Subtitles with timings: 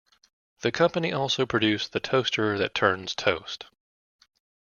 [0.61, 3.65] The company also produced the toaster that turns toast.